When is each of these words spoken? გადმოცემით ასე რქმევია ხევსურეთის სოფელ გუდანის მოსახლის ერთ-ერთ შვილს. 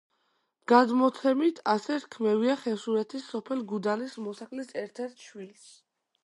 გადმოცემით 0.71 1.61
ასე 1.73 1.97
რქმევია 2.05 2.55
ხევსურეთის 2.63 3.29
სოფელ 3.35 3.63
გუდანის 3.73 4.17
მოსახლის 4.29 4.73
ერთ-ერთ 4.87 5.25
შვილს. 5.29 5.71